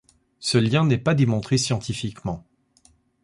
Ce 0.39 0.57
lien 0.57 0.83
n'est 0.83 0.97
pas 0.97 1.13
démontré 1.13 1.59
scientifiquement. 1.59 2.43